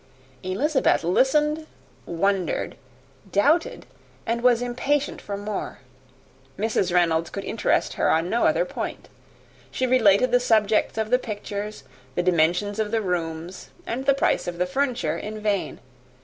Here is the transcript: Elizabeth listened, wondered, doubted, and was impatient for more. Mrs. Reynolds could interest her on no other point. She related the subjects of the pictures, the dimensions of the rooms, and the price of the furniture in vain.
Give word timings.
Elizabeth 0.41 1.03
listened, 1.03 1.67
wondered, 2.07 2.75
doubted, 3.31 3.85
and 4.25 4.41
was 4.41 4.63
impatient 4.63 5.21
for 5.21 5.37
more. 5.37 5.81
Mrs. 6.57 6.91
Reynolds 6.91 7.29
could 7.29 7.43
interest 7.43 7.93
her 7.93 8.09
on 8.09 8.27
no 8.27 8.45
other 8.47 8.65
point. 8.65 9.09
She 9.69 9.85
related 9.85 10.31
the 10.31 10.39
subjects 10.39 10.97
of 10.97 11.11
the 11.11 11.19
pictures, 11.19 11.83
the 12.15 12.23
dimensions 12.23 12.79
of 12.79 12.89
the 12.89 12.99
rooms, 13.03 13.69
and 13.85 14.07
the 14.07 14.15
price 14.15 14.47
of 14.47 14.57
the 14.57 14.65
furniture 14.65 15.19
in 15.19 15.39
vain. 15.39 15.79